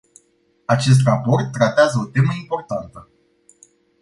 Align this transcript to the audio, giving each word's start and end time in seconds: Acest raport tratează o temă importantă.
Acest 0.65 0.99
raport 1.03 1.51
tratează 1.51 1.97
o 1.99 2.05
temă 2.05 2.31
importantă. 2.41 3.09